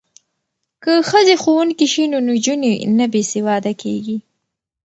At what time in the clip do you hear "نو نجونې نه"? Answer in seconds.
2.11-3.05